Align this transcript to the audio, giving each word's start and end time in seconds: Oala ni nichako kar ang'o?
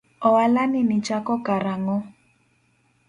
Oala 0.29 0.63
ni 0.71 0.81
nichako 0.89 1.33
kar 1.45 1.65
ang'o? 1.73 1.97